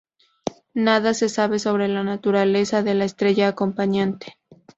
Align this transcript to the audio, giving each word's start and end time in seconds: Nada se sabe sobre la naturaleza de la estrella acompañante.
Nada 0.73 1.13
se 1.13 1.29
sabe 1.29 1.59
sobre 1.59 1.87
la 1.87 2.01
naturaleza 2.03 2.81
de 2.81 2.95
la 2.95 3.05
estrella 3.05 3.49
acompañante. 3.49 4.39